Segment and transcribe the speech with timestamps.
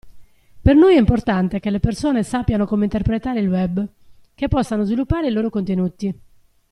[0.63, 3.87] Per noi è importante che le persone sappiano come interpretare il web,
[4.33, 6.19] che possano sviluppare i loro contenuti.